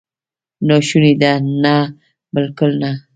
ناشونې 0.67 1.13
ده؟ 1.21 1.31
نه، 1.63 1.75
بالکل 2.33 2.71
نه! 2.81 2.91